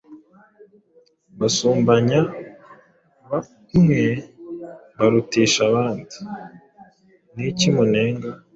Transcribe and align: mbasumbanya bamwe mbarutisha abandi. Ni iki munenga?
mbasumbanya 1.35 2.19
bamwe 3.29 3.99
mbarutisha 4.93 5.59
abandi. 5.69 6.15
Ni 7.33 7.43
iki 7.51 7.67
munenga? 7.75 8.29